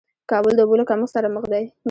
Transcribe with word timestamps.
کابل 0.31 0.53
د 0.55 0.59
اوبو 0.63 0.75
له 0.79 0.85
کمښت 0.89 1.13
سره 1.15 1.27
مخ 1.35 1.45
دې 1.51 1.63